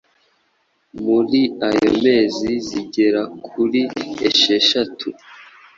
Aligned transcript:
muri 1.03 1.41
ayo 1.67 1.89
mezi 2.03 2.49
zigera 2.67 3.21
kuri 3.47 3.81
esheshatu 4.27 5.07